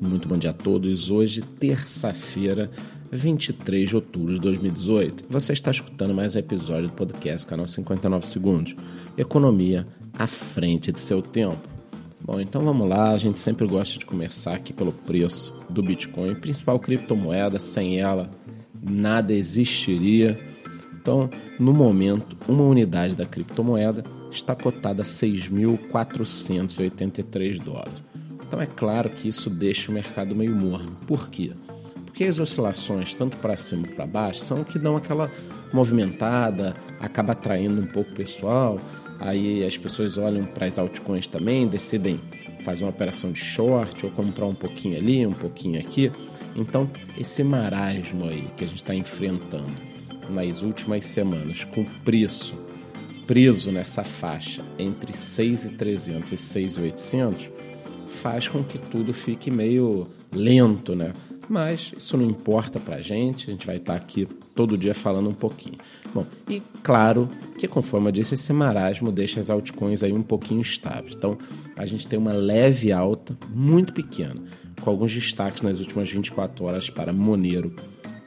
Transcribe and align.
Muito 0.00 0.26
bom 0.26 0.38
dia 0.38 0.48
a 0.48 0.54
todos. 0.54 1.10
Hoje, 1.10 1.42
terça-feira, 1.42 2.70
23 3.12 3.90
de 3.90 3.96
outubro 3.96 4.32
de 4.32 4.40
2018. 4.40 5.24
Você 5.28 5.52
está 5.52 5.70
escutando 5.70 6.14
mais 6.14 6.34
um 6.34 6.38
episódio 6.38 6.88
do 6.88 6.94
podcast 6.94 7.46
Canal 7.46 7.68
59 7.68 8.26
Segundos. 8.26 8.74
Economia 9.18 9.86
à 10.18 10.26
frente 10.26 10.90
de 10.90 10.98
seu 10.98 11.20
tempo. 11.20 11.68
Bom, 12.18 12.40
então 12.40 12.62
vamos 12.62 12.88
lá. 12.88 13.10
A 13.10 13.18
gente 13.18 13.38
sempre 13.38 13.66
gosta 13.66 13.98
de 13.98 14.06
começar 14.06 14.54
aqui 14.54 14.72
pelo 14.72 14.90
preço 14.90 15.54
do 15.68 15.82
Bitcoin, 15.82 16.34
principal 16.36 16.80
criptomoeda. 16.80 17.58
Sem 17.58 18.00
ela, 18.00 18.30
nada 18.82 19.34
existiria. 19.34 20.40
Então, 20.94 21.28
no 21.58 21.74
momento, 21.74 22.38
uma 22.48 22.64
unidade 22.64 23.14
da 23.14 23.26
criptomoeda 23.26 24.02
está 24.30 24.54
cotada 24.54 25.02
a 25.02 25.04
6.483 25.04 27.62
dólares. 27.62 28.08
Então 28.50 28.60
é 28.60 28.66
claro 28.66 29.08
que 29.08 29.28
isso 29.28 29.48
deixa 29.48 29.92
o 29.92 29.94
mercado 29.94 30.34
meio 30.34 30.50
morno. 30.50 30.90
Por 31.06 31.30
quê? 31.30 31.52
Porque 32.04 32.24
as 32.24 32.40
oscilações, 32.40 33.14
tanto 33.14 33.36
para 33.36 33.56
cima 33.56 33.84
como 33.84 33.94
para 33.94 34.06
baixo, 34.08 34.40
são 34.40 34.64
que 34.64 34.76
dão 34.76 34.96
aquela 34.96 35.30
movimentada, 35.72 36.74
acaba 36.98 37.30
atraindo 37.30 37.80
um 37.80 37.86
pouco 37.86 38.10
o 38.10 38.14
pessoal. 38.14 38.80
Aí 39.20 39.64
as 39.64 39.78
pessoas 39.78 40.18
olham 40.18 40.44
para 40.46 40.66
as 40.66 40.80
altcoins 40.80 41.28
também, 41.28 41.68
decidem 41.68 42.20
fazer 42.64 42.82
uma 42.82 42.90
operação 42.90 43.30
de 43.30 43.38
short 43.38 44.04
ou 44.04 44.10
comprar 44.10 44.46
um 44.46 44.54
pouquinho 44.54 44.98
ali, 44.98 45.24
um 45.24 45.32
pouquinho 45.32 45.78
aqui. 45.78 46.10
Então, 46.56 46.90
esse 47.16 47.44
marasmo 47.44 48.24
aí 48.24 48.48
que 48.56 48.64
a 48.64 48.66
gente 48.66 48.78
está 48.78 48.96
enfrentando 48.96 49.70
nas 50.28 50.62
últimas 50.62 51.04
semanas, 51.04 51.62
com 51.62 51.84
preço 52.04 52.58
preso 53.28 53.70
nessa 53.70 54.02
faixa 54.02 54.60
entre 54.76 55.12
6.300 55.12 56.32
e 56.32 56.34
6.800, 56.34 57.59
faz 58.10 58.48
com 58.48 58.62
que 58.62 58.78
tudo 58.78 59.12
fique 59.12 59.50
meio 59.50 60.06
lento, 60.32 60.94
né? 60.94 61.12
Mas 61.48 61.92
isso 61.96 62.16
não 62.16 62.24
importa 62.24 62.78
pra 62.78 63.00
gente, 63.00 63.48
a 63.48 63.52
gente 63.52 63.66
vai 63.66 63.78
estar 63.78 63.94
tá 63.94 63.98
aqui 63.98 64.28
todo 64.54 64.78
dia 64.78 64.94
falando 64.94 65.28
um 65.28 65.34
pouquinho. 65.34 65.78
Bom, 66.14 66.24
e 66.48 66.62
claro 66.82 67.28
que 67.58 67.66
conforme 67.66 68.06
eu 68.08 68.12
disse, 68.12 68.34
esse 68.34 68.52
marasmo 68.52 69.10
deixa 69.10 69.40
as 69.40 69.50
altcoins 69.50 70.04
aí 70.04 70.12
um 70.12 70.22
pouquinho 70.22 70.60
estáveis. 70.60 71.14
Então, 71.16 71.36
a 71.76 71.84
gente 71.86 72.06
tem 72.06 72.16
uma 72.18 72.32
leve 72.32 72.92
alta, 72.92 73.36
muito 73.48 73.92
pequena, 73.92 74.40
com 74.80 74.90
alguns 74.90 75.12
destaques 75.12 75.62
nas 75.62 75.80
últimas 75.80 76.08
24 76.10 76.64
horas 76.64 76.88
para 76.88 77.12
Monero 77.12 77.74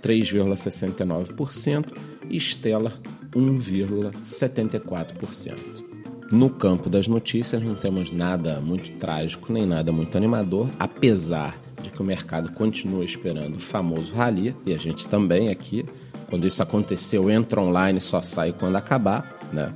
3,69% 0.01 1.85
e 2.29 2.37
Stellar 2.39 2.93
1,74%. 3.31 5.92
No 6.31 6.49
campo 6.49 6.89
das 6.89 7.07
notícias, 7.07 7.61
não 7.61 7.75
temos 7.75 8.11
nada 8.11 8.59
muito 8.59 8.91
trágico 8.91 9.51
nem 9.53 9.65
nada 9.65 9.91
muito 9.91 10.17
animador, 10.17 10.67
apesar 10.79 11.57
de 11.81 11.89
que 11.89 12.01
o 12.01 12.05
mercado 12.05 12.51
continua 12.53 13.03
esperando 13.03 13.57
o 13.57 13.59
famoso 13.59 14.13
rally, 14.13 14.55
e 14.65 14.73
a 14.73 14.77
gente 14.77 15.07
também 15.07 15.49
aqui. 15.49 15.85
Quando 16.29 16.47
isso 16.47 16.63
aconteceu, 16.63 17.29
entra 17.29 17.61
online 17.61 18.01
só 18.01 18.21
sai 18.21 18.53
quando 18.53 18.75
acabar, 18.75 19.39
né? 19.51 19.71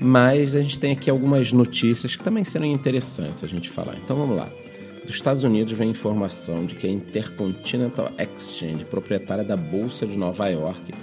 Mas 0.00 0.54
a 0.54 0.62
gente 0.62 0.78
tem 0.78 0.92
aqui 0.92 1.10
algumas 1.10 1.52
notícias 1.52 2.16
que 2.16 2.22
também 2.22 2.44
serão 2.44 2.66
interessantes 2.66 3.44
a 3.44 3.46
gente 3.46 3.68
falar. 3.68 3.96
Então 3.96 4.16
vamos 4.16 4.36
lá. 4.36 4.48
Dos 5.04 5.14
Estados 5.14 5.44
Unidos 5.44 5.76
vem 5.76 5.90
informação 5.90 6.64
de 6.64 6.74
que 6.74 6.86
a 6.86 6.90
Intercontinental 6.90 8.10
Exchange, 8.18 8.86
proprietária 8.86 9.44
da 9.44 9.56
Bolsa 9.56 10.06
de 10.06 10.16
Nova 10.16 10.48
York, 10.48 10.94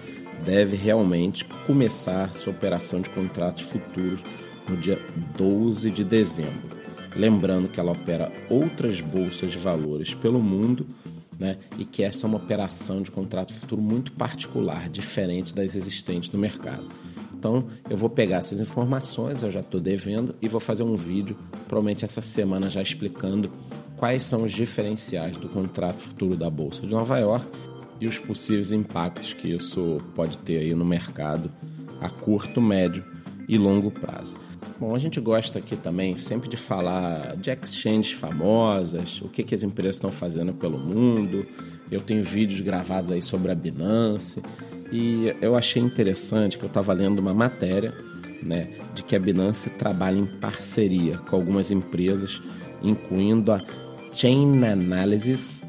deve 0.44 0.76
realmente 0.76 1.46
começar 1.68 2.34
sua 2.34 2.52
operação 2.52 3.00
de 3.00 3.10
contratos 3.12 3.62
futuros 3.62 4.24
no 4.67 4.78
dia 4.78 5.00
12 5.38 5.90
de 5.92 6.04
dezembro. 6.04 6.70
Lembrando 7.16 7.67
que 7.67 7.80
ela 7.80 7.92
opera 7.92 8.31
outras 8.50 9.02
bolsas 9.02 9.52
de 9.52 9.58
valores 9.58 10.14
pelo 10.14 10.42
mundo 10.42 10.88
né, 11.38 11.58
e 11.78 11.84
que 11.84 12.03
essa 12.03 12.26
é 12.26 12.28
uma 12.28 12.38
operação 12.38 13.02
de 13.02 13.09
contrato 13.09 13.52
futuro 13.52 13.81
muito 13.81 14.12
particular, 14.12 14.88
diferente 14.88 15.53
das 15.53 15.76
existentes 15.76 16.31
no 16.31 16.40
mercado. 16.40 16.88
Então, 17.34 17.66
eu 17.90 17.97
vou 17.97 18.09
pegar 18.09 18.38
essas 18.38 18.59
informações, 18.59 19.41
eu 19.41 19.50
já 19.50 19.62
estou 19.62 19.81
devendo, 19.81 20.36
e 20.40 20.47
vou 20.47 20.59
fazer 20.59 20.84
um 20.84 20.96
vídeo, 20.96 21.36
provavelmente 21.68 22.06
essa 22.06 22.22
semana, 22.22 22.69
já 22.69 22.84
explicando 22.84 23.52
quais 23.97 24.22
são 24.22 24.44
os 24.44 24.52
diferenciais 24.52 25.36
do 25.38 25.50
contrato 25.50 26.00
futuro 26.00 26.38
da 26.38 26.52
Bolsa 26.52 26.81
de 26.81 26.90
Nova 26.90 27.18
York 27.18 27.47
e 28.00 28.06
os 28.06 28.19
possíveis 28.19 28.72
impactos 28.72 29.34
que 29.34 29.47
isso 29.47 30.00
pode 30.16 30.38
ter 30.40 30.59
aí 30.59 30.75
no 30.75 30.86
mercado 30.86 31.52
a 32.00 32.09
curto, 32.09 32.62
médio 32.62 33.03
e 33.47 33.57
longo 33.57 33.90
prazo. 33.90 34.36
Bom, 34.81 34.96
a 34.96 34.97
gente 34.97 35.19
gosta 35.19 35.59
aqui 35.59 35.75
também 35.75 36.18
sempre 36.18 36.50
de 36.50 36.58
falar 36.58 37.38
de 37.38 37.52
exchanges 37.52 38.14
famosas, 38.14 39.22
o 39.22 39.30
que, 39.30 39.44
que 39.44 39.53
as 39.53 39.62
empresas 39.62 39.97
estão 39.97 40.12
fazendo 40.12 40.56
pelo 40.56 40.80
mundo. 40.80 41.46
Eu 41.92 42.02
tenho 42.02 42.24
vídeos 42.24 42.62
gravados 42.62 43.12
aí 43.12 43.22
sobre 43.22 43.52
a 43.52 43.56
Binance 43.56 44.42
e 44.92 45.36
eu 45.40 45.56
achei 45.56 45.80
interessante 45.80 46.58
que 46.58 46.64
eu 46.64 46.68
estava 46.68 46.94
lendo 46.94 47.19
uma 47.19 47.31
matéria 47.31 47.94
né, 48.42 48.75
de 48.96 49.03
que 49.03 49.16
a 49.16 49.19
Binance 49.19 49.69
trabalha 49.69 50.18
em 50.18 50.25
parceria 50.25 51.19
com 51.19 51.36
algumas 51.36 51.69
empresas, 51.69 52.42
incluindo 52.81 53.52
a 53.52 53.62
Chain 54.16 54.66
Analysis, 54.66 55.62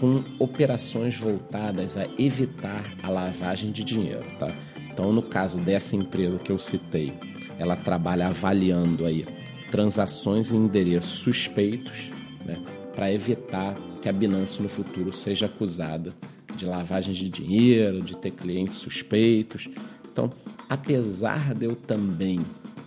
com 0.00 0.24
operações 0.40 1.16
voltadas 1.16 1.96
a 1.96 2.04
evitar 2.18 2.84
a 3.00 3.10
lavagem 3.10 3.70
de 3.70 3.84
dinheiro. 3.84 4.26
Tá? 4.40 4.52
Então, 4.92 5.12
no 5.12 5.22
caso 5.22 5.60
dessa 5.60 5.94
empresa 5.94 6.36
que 6.40 6.50
eu 6.50 6.58
citei, 6.58 7.14
ela 7.60 7.76
trabalha 7.76 8.28
avaliando 8.28 9.04
aí 9.04 9.26
transações 9.70 10.50
em 10.50 10.56
endereços 10.56 11.18
suspeitos, 11.18 12.10
né, 12.42 12.58
para 12.94 13.12
evitar 13.12 13.76
que 14.00 14.08
a 14.08 14.12
Binance 14.12 14.62
no 14.62 14.68
futuro 14.68 15.12
seja 15.12 15.44
acusada 15.44 16.14
de 16.56 16.64
lavagem 16.64 17.12
de 17.12 17.28
dinheiro, 17.28 18.00
de 18.00 18.16
ter 18.16 18.30
clientes 18.30 18.78
suspeitos. 18.78 19.68
Então, 20.10 20.30
apesar 20.70 21.54
de 21.54 21.66
eu 21.66 21.76
também 21.76 22.40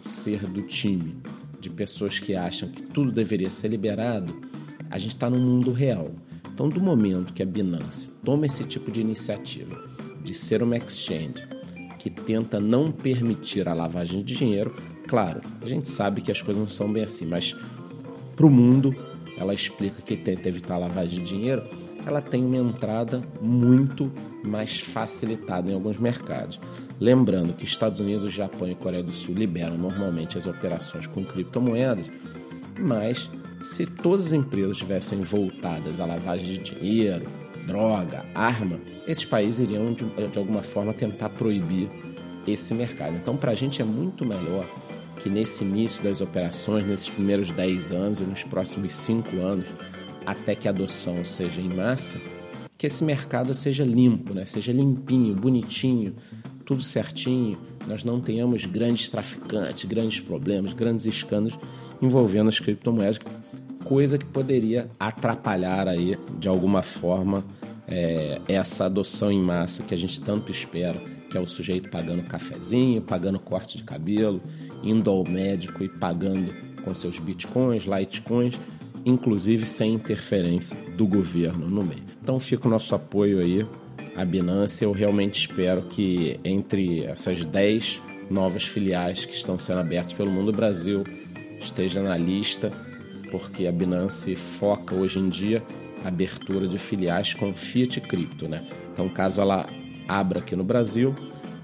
ser 0.04 0.40
do 0.48 0.64
time 0.64 1.18
de 1.60 1.70
pessoas 1.70 2.18
que 2.18 2.36
acham 2.36 2.68
que 2.68 2.82
tudo 2.82 3.12
deveria 3.12 3.52
ser 3.52 3.68
liberado, 3.68 4.42
a 4.90 4.98
gente 4.98 5.14
está 5.14 5.30
no 5.30 5.38
mundo 5.40 5.72
real. 5.72 6.12
Então, 6.52 6.68
do 6.68 6.82
momento 6.82 7.32
que 7.32 7.44
a 7.44 7.46
Binance 7.46 8.10
toma 8.26 8.48
esse 8.48 8.64
tipo 8.64 8.92
de 8.92 9.02
iniciativa 9.02 9.88
de 10.24 10.34
ser 10.34 10.64
uma 10.64 10.78
exchange 10.78 11.53
que 12.04 12.10
tenta 12.10 12.60
não 12.60 12.92
permitir 12.92 13.70
a 13.70 13.74
lavagem 13.74 14.22
de 14.24 14.36
dinheiro. 14.36 14.76
Claro, 15.08 15.40
a 15.62 15.66
gente 15.66 15.88
sabe 15.88 16.20
que 16.20 16.34
as 16.34 16.42
coisas 16.42 16.62
não 16.62 16.68
são 16.68 16.92
bem 16.92 17.02
assim, 17.02 17.26
mas 17.26 17.56
para 18.36 18.46
o 18.46 18.50
mundo, 18.50 18.94
ela 19.38 19.54
explica 19.54 20.02
que 20.02 20.18
tenta 20.18 20.50
evitar 20.50 20.76
a 20.76 20.80
lavagem 20.80 21.24
de 21.24 21.26
dinheiro, 21.26 21.64
ela 22.06 22.22
tem 22.22 22.44
uma 22.44 22.58
entrada 22.58 23.24
muito 23.40 24.12
mais 24.44 24.82
facilitada 24.82 25.72
em 25.72 25.74
alguns 25.74 25.98
mercados. 25.98 26.60
Lembrando 27.00 27.54
que 27.54 27.64
Estados 27.64 28.02
Unidos, 28.02 28.34
Japão 28.34 28.70
e 28.70 28.76
Coreia 28.76 29.02
do 29.02 29.14
Sul 29.14 29.34
liberam 29.34 29.78
normalmente 29.78 30.38
as 30.38 30.46
operações 30.46 31.08
com 31.08 31.24
criptomoedas, 31.24 32.08
mas 32.78 33.30
se 33.62 33.86
todas 33.86 34.26
as 34.26 34.34
empresas 34.34 34.74
estivessem 34.74 35.22
voltadas 35.22 36.02
à 36.02 36.06
lavagem 36.06 36.48
de 36.48 36.58
dinheiro, 36.58 37.26
droga, 37.66 38.26
arma, 38.34 38.80
esses 39.08 39.26
países 39.26 39.60
iriam 39.60 39.94
de, 39.94 40.06
de 40.06 40.38
alguma 40.38 40.62
forma 40.62 40.94
tentar 40.94 41.30
proibir 41.30 41.90
esse 42.48 42.74
mercado. 42.74 43.16
Então, 43.16 43.38
para 43.38 43.52
a 43.52 43.56
gente 43.56 43.82
é 43.82 43.86
muito 43.86 44.26
melhor 44.26 44.68
que 45.20 45.30
nesse 45.30 45.64
início 45.64 46.04
das 46.04 46.22
operações, 46.22 46.86
nesses 46.86 47.10
primeiros 47.10 47.52
10 47.52 47.92
anos 47.92 48.20
e 48.20 48.24
nos 48.24 48.44
próximos 48.44 48.94
5 48.94 49.38
anos, 49.38 49.68
até 50.26 50.56
que 50.56 50.68
a 50.68 50.72
adoção 50.72 51.24
seja 51.24 51.62
em 51.62 51.70
massa, 51.70 52.20
que 52.78 52.88
esse 52.88 53.04
mercado 53.04 53.54
seja 53.54 53.86
limpo, 53.86 54.34
né? 54.34 54.46
seja 54.46 54.74
limpinho, 54.74 55.36
bonitinho, 55.36 56.16
tudo 56.66 56.82
certinho, 56.82 57.58
nós 57.88 58.04
não 58.04 58.20
tenhamos 58.20 58.66
grandes 58.66 59.10
traficantes, 59.10 59.86
grandes 59.86 60.20
problemas, 60.20 60.74
grandes 60.74 61.06
escândalos 61.06 61.58
envolvendo 62.02 62.50
as 62.50 62.60
criptomoedas, 62.60 63.20
coisa 63.84 64.18
que 64.18 64.26
poderia 64.26 64.88
atrapalhar 65.00 65.88
aí 65.88 66.18
de 66.40 66.48
alguma 66.48 66.82
forma 66.82 67.44
é, 67.88 68.40
essa 68.48 68.86
adoção 68.86 69.32
em 69.32 69.42
massa 69.42 69.84
que 69.84 69.94
a 69.94 69.98
gente 69.98 70.20
tanto 70.22 70.52
espera, 70.52 71.00
que 71.30 71.38
é 71.38 71.42
o 71.42 71.48
sujeito 71.48 71.90
pagando 71.90 72.24
cafezinho, 72.24 73.02
pagando 73.02 73.40
corte 73.40 73.78
de 73.78 73.84
cabelo, 73.84 74.42
indo 74.84 75.10
ao 75.10 75.24
médico 75.24 75.84
e 75.84 75.90
pagando 75.90 76.54
com 76.84 76.94
seus 76.94 77.20
bitcoins, 77.20 77.84
litecoins, 77.84 78.56
inclusive 79.06 79.66
sem 79.66 79.94
interferência 79.94 80.78
do 80.96 81.06
governo 81.06 81.68
no 81.68 81.84
meio. 81.84 82.04
Então 82.22 82.40
fica 82.40 82.68
o 82.68 82.72
nosso 82.72 82.96
apoio 82.96 83.40
aí 83.40 83.66
à 84.16 84.24
Binance. 84.24 84.84
Eu 84.84 84.92
realmente 84.92 85.48
espero 85.48 85.84
que 85.84 86.40
entre 86.44 87.04
essas 87.04 87.44
10 87.44 88.02
novas 88.30 88.64
filiais 88.64 89.26
que 89.26 89.34
estão 89.34 89.60
sendo 89.60 89.80
abertas 89.80 90.14
pelo 90.14 90.32
mundo, 90.32 90.50
o 90.50 90.54
Brasil 90.54 91.04
esteja 91.60 92.02
na 92.02 92.18
lista 92.18 92.72
porque 93.34 93.66
a 93.66 93.72
Binance 93.72 94.36
foca 94.36 94.94
hoje 94.94 95.18
em 95.18 95.28
dia 95.28 95.64
a 96.06 96.08
abertura 96.10 96.68
de 96.68 96.78
filiais 96.78 97.34
com 97.34 97.52
Fiat 97.56 98.00
Cripto, 98.02 98.48
né? 98.48 98.64
Então, 98.94 99.10
caso 99.10 99.42
ela 99.42 99.68
abra 100.08 100.38
aqui 100.38 100.56
no 100.56 100.64
Brasil, 100.64 101.16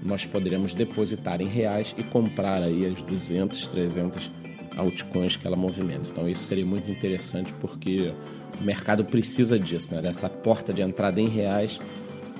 nós 0.02 0.26
poderemos 0.26 0.74
depositar 0.74 1.40
em 1.40 1.46
reais 1.46 1.94
e 1.96 2.02
comprar 2.02 2.60
aí 2.60 2.84
as 2.86 3.00
200, 3.02 3.68
300 3.68 4.32
altcoins 4.76 5.36
que 5.36 5.46
ela 5.46 5.54
movimenta. 5.54 6.08
Então 6.10 6.28
isso 6.28 6.42
seria 6.42 6.66
muito 6.66 6.90
interessante 6.90 7.52
porque 7.60 8.12
o 8.60 8.64
mercado 8.64 9.04
precisa 9.04 9.56
disso, 9.56 9.94
né? 9.94 10.02
dessa 10.02 10.28
porta 10.28 10.72
de 10.72 10.82
entrada 10.82 11.20
em 11.20 11.28
reais 11.28 11.78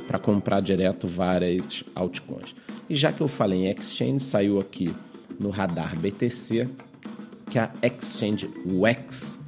para 0.09 0.19
comprar 0.19 0.61
direto 0.61 1.07
várias 1.07 1.85
altcoins. 1.95 2.53
E 2.89 2.97
já 2.97 3.13
que 3.13 3.21
eu 3.21 3.29
falei 3.29 3.67
em 3.67 3.71
exchange, 3.71 4.25
saiu 4.25 4.59
aqui 4.59 4.93
no 5.39 5.51
radar 5.51 5.97
BTC 5.97 6.67
que 7.51 7.59
a 7.59 7.71
exchange 7.83 8.49
WEX 8.65 9.39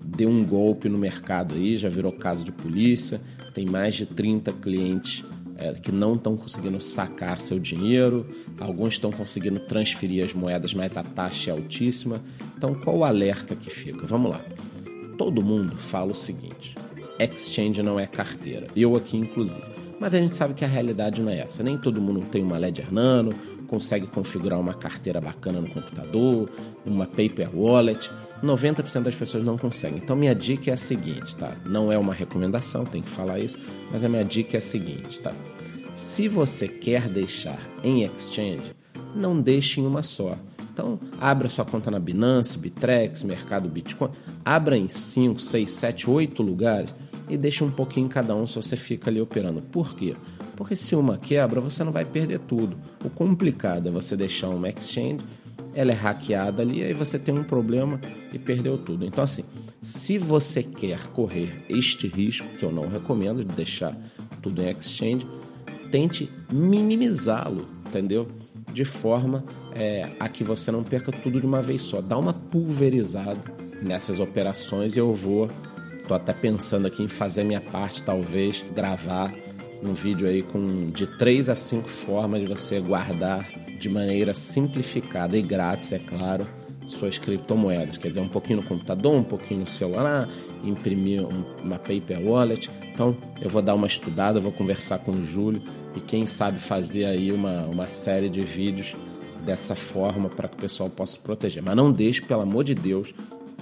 deu 0.00 0.28
um 0.28 0.44
golpe 0.44 0.88
no 0.88 0.96
mercado 0.96 1.56
aí, 1.56 1.76
já 1.76 1.88
virou 1.88 2.12
caso 2.12 2.44
de 2.44 2.52
polícia, 2.52 3.20
tem 3.52 3.66
mais 3.66 3.96
de 3.96 4.06
30 4.06 4.52
clientes 4.52 5.24
é, 5.56 5.72
que 5.74 5.90
não 5.90 6.14
estão 6.14 6.36
conseguindo 6.36 6.80
sacar 6.80 7.40
seu 7.40 7.58
dinheiro, 7.58 8.24
alguns 8.60 8.94
estão 8.94 9.10
conseguindo 9.10 9.58
transferir 9.58 10.24
as 10.24 10.32
moedas, 10.32 10.72
mas 10.72 10.96
a 10.96 11.02
taxa 11.02 11.50
é 11.50 11.52
altíssima. 11.52 12.22
Então, 12.56 12.74
qual 12.76 12.98
o 12.98 13.04
alerta 13.04 13.56
que 13.56 13.68
fica? 13.68 14.06
Vamos 14.06 14.30
lá. 14.30 14.40
Todo 15.18 15.42
mundo 15.42 15.76
fala 15.76 16.12
o 16.12 16.14
seguinte: 16.14 16.76
exchange 17.18 17.82
não 17.82 17.98
é 17.98 18.06
carteira. 18.06 18.68
Eu 18.76 18.94
aqui, 18.94 19.16
inclusive. 19.16 19.60
Mas 20.00 20.14
a 20.14 20.20
gente 20.20 20.36
sabe 20.36 20.54
que 20.54 20.64
a 20.64 20.68
realidade 20.68 21.20
não 21.20 21.30
é 21.30 21.38
essa. 21.38 21.60
Nem 21.64 21.76
todo 21.76 22.00
mundo 22.00 22.24
tem 22.30 22.40
uma 22.40 22.56
Ledger 22.56 22.92
Nano, 22.94 23.34
consegue 23.68 24.06
configurar 24.06 24.58
uma 24.58 24.74
carteira 24.74 25.20
bacana 25.20 25.60
no 25.60 25.68
computador, 25.68 26.50
uma 26.84 27.06
paper 27.06 27.50
wallet. 27.54 28.10
90% 28.42 29.02
das 29.02 29.14
pessoas 29.14 29.44
não 29.44 29.58
conseguem. 29.58 29.98
Então 29.98 30.16
minha 30.16 30.34
dica 30.34 30.70
é 30.70 30.74
a 30.74 30.76
seguinte, 30.76 31.36
tá? 31.36 31.56
Não 31.64 31.92
é 31.92 31.98
uma 31.98 32.14
recomendação, 32.14 32.84
tem 32.84 33.02
que 33.02 33.10
falar 33.10 33.38
isso, 33.38 33.58
mas 33.90 34.02
a 34.02 34.08
minha 34.08 34.24
dica 34.24 34.56
é 34.56 34.58
a 34.58 34.60
seguinte, 34.60 35.20
tá? 35.20 35.32
Se 35.94 36.28
você 36.28 36.68
quer 36.68 37.08
deixar 37.08 37.60
em 37.82 38.04
exchange, 38.04 38.72
não 39.14 39.40
deixe 39.40 39.80
em 39.80 39.86
uma 39.86 40.02
só. 40.02 40.36
Então, 40.72 41.00
abra 41.20 41.48
sua 41.48 41.64
conta 41.64 41.90
na 41.90 41.98
Binance, 41.98 42.56
Bitrex, 42.56 43.24
Mercado 43.24 43.68
Bitcoin, 43.68 44.10
abra 44.44 44.76
em 44.76 44.88
5, 44.88 45.40
6, 45.40 45.68
7, 45.68 46.08
8 46.08 46.40
lugares 46.40 46.94
e 47.28 47.36
deixe 47.36 47.64
um 47.64 47.70
pouquinho 47.70 48.06
em 48.06 48.08
cada 48.08 48.34
um 48.36 48.46
se 48.46 48.54
você 48.54 48.76
fica 48.76 49.10
ali 49.10 49.20
operando. 49.20 49.60
Por 49.60 49.94
quê? 49.96 50.14
Porque 50.58 50.74
se 50.74 50.96
uma 50.96 51.16
quebra, 51.16 51.60
você 51.60 51.84
não 51.84 51.92
vai 51.92 52.04
perder 52.04 52.40
tudo. 52.40 52.76
O 53.04 53.08
complicado 53.08 53.88
é 53.88 53.92
você 53.92 54.16
deixar 54.16 54.48
uma 54.48 54.68
exchange 54.68 55.24
ela 55.78 55.92
é 55.92 55.94
hackeada 55.94 56.60
ali, 56.60 56.82
aí 56.82 56.92
você 56.92 57.20
tem 57.20 57.32
um 57.32 57.44
problema 57.44 58.00
e 58.32 58.38
perdeu 58.38 58.76
tudo. 58.76 59.04
Então, 59.04 59.22
assim, 59.22 59.44
se 59.80 60.18
você 60.18 60.60
quer 60.60 61.06
correr 61.08 61.64
este 61.68 62.08
risco, 62.08 62.48
que 62.58 62.64
eu 62.64 62.72
não 62.72 62.88
recomendo, 62.88 63.44
de 63.44 63.54
deixar 63.54 63.96
tudo 64.42 64.60
em 64.60 64.68
exchange, 64.68 65.24
tente 65.92 66.28
minimizá-lo, 66.52 67.68
entendeu? 67.86 68.26
De 68.72 68.84
forma 68.84 69.44
é, 69.72 70.10
a 70.18 70.28
que 70.28 70.42
você 70.42 70.72
não 70.72 70.82
perca 70.82 71.12
tudo 71.12 71.40
de 71.40 71.46
uma 71.46 71.62
vez 71.62 71.82
só. 71.82 72.00
Dá 72.00 72.18
uma 72.18 72.32
pulverizada 72.32 73.38
nessas 73.80 74.18
operações 74.18 74.96
e 74.96 74.98
eu 74.98 75.14
vou. 75.14 75.48
Tô 76.08 76.14
até 76.14 76.32
pensando 76.32 76.88
aqui 76.88 77.04
em 77.04 77.08
fazer 77.08 77.42
a 77.42 77.44
minha 77.44 77.60
parte, 77.60 78.02
talvez 78.02 78.64
gravar 78.74 79.32
um 79.82 79.92
vídeo 79.92 80.28
aí 80.28 80.42
com 80.42 80.90
de 80.90 81.06
três 81.06 81.48
a 81.48 81.56
cinco 81.56 81.88
formas 81.88 82.40
de 82.40 82.46
você 82.46 82.80
guardar 82.80 83.48
de 83.78 83.88
maneira 83.88 84.34
simplificada 84.34 85.36
e 85.36 85.42
grátis, 85.42 85.92
é 85.92 85.98
claro, 85.98 86.46
suas 86.86 87.18
criptomoedas. 87.18 87.96
Quer 87.96 88.08
dizer, 88.08 88.20
um 88.20 88.28
pouquinho 88.28 88.60
no 88.60 88.66
computador, 88.66 89.14
um 89.14 89.22
pouquinho 89.22 89.60
no 89.60 89.66
celular, 89.66 90.28
imprimir 90.64 91.24
uma 91.62 91.78
paper 91.78 92.20
wallet. 92.20 92.68
Então, 92.92 93.16
eu 93.40 93.48
vou 93.48 93.62
dar 93.62 93.74
uma 93.74 93.86
estudada, 93.86 94.40
vou 94.40 94.50
conversar 94.50 94.98
com 94.98 95.12
o 95.12 95.24
Júlio 95.24 95.62
e 95.94 96.00
quem 96.00 96.26
sabe 96.26 96.58
fazer 96.58 97.04
aí 97.04 97.30
uma, 97.30 97.62
uma 97.66 97.86
série 97.86 98.28
de 98.28 98.40
vídeos 98.40 98.94
dessa 99.44 99.74
forma 99.76 100.28
para 100.28 100.48
que 100.48 100.56
o 100.56 100.60
pessoal 100.60 100.90
possa 100.90 101.12
se 101.12 101.20
proteger. 101.20 101.62
Mas 101.62 101.76
não 101.76 101.92
deixe, 101.92 102.20
pelo 102.20 102.42
amor 102.42 102.64
de 102.64 102.74
Deus, 102.74 103.14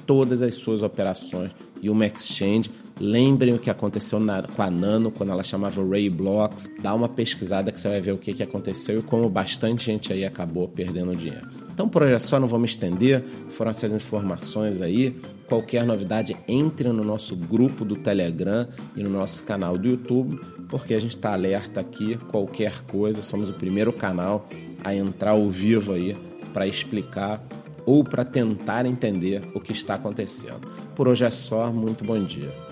todas 0.07 0.41
as 0.41 0.55
suas 0.55 0.83
operações 0.83 1.51
e 1.83 1.91
uma 1.91 2.07
exchange 2.07 2.71
Lembrem 2.98 3.52
o 3.52 3.58
que 3.58 3.69
aconteceu 3.69 4.19
na, 4.19 4.43
com 4.43 4.62
a 4.62 4.70
Nano 4.70 5.10
quando 5.10 5.31
ela 5.31 5.44
chamava 5.44 5.87
Ray 5.87 6.08
Blocks. 6.08 6.70
Dá 6.81 6.94
uma 6.94 7.08
pesquisada 7.08 7.70
que 7.70 7.78
você 7.78 7.88
vai 7.88 8.00
ver 8.00 8.12
o 8.12 8.19
que, 8.19 8.32
que 8.32 8.43
aconteceu 8.43 9.00
e 9.00 9.02
como 9.02 9.28
bastante 9.28 9.84
gente 9.84 10.14
aí 10.14 10.25
acabou 10.25 10.66
perdendo 10.66 11.14
dinheiro. 11.14 11.46
Então 11.75 11.90
por 11.90 12.02
hoje 12.02 12.14
é 12.14 12.19
só, 12.19 12.40
não 12.40 12.48
vou 12.48 12.58
me 12.58 12.64
estender. 12.64 13.22
Foram 13.50 13.70
essas 13.70 13.93
informações 13.93 14.81
aí. 14.81 15.14
Qualquer 15.46 15.84
novidade, 15.84 16.34
entre 16.48 16.88
no 16.88 17.04
nosso 17.04 17.37
grupo 17.37 17.84
do 17.84 17.96
Telegram 17.96 18.66
e 18.96 19.02
no 19.02 19.10
nosso 19.10 19.44
canal 19.44 19.76
do 19.76 19.87
YouTube, 19.87 20.40
porque 20.66 20.94
a 20.94 20.98
gente 20.98 21.16
está 21.16 21.34
alerta 21.34 21.81
aqui. 21.81 22.16
Qualquer 22.28 22.82
coisa, 22.84 23.22
somos 23.22 23.50
o 23.50 23.52
primeiro 23.52 23.93
canal 23.93 24.48
a 24.82 24.94
entrar 24.94 25.32
ao 25.32 25.50
vivo 25.50 25.93
aí 25.93 26.16
para 26.54 26.66
explicar 26.66 27.46
ou 27.84 28.02
para 28.02 28.25
tentar 28.25 28.87
entender 28.87 29.43
o 29.54 29.60
que 29.60 29.72
está 29.72 29.96
acontecendo. 29.96 30.66
Por 30.94 31.06
hoje 31.08 31.26
é 31.26 31.31
só, 31.31 31.70
muito 31.70 32.02
bom 32.02 32.25
dia. 32.25 32.66